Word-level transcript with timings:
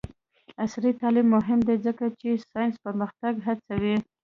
عصري 0.63 0.91
تعلیم 0.99 1.27
مهم 1.35 1.59
دی 1.67 1.75
ځکه 1.85 2.05
چې 2.19 2.29
ساینسي 2.51 2.79
پرمختګ 2.85 3.33
هڅوي. 3.47 3.95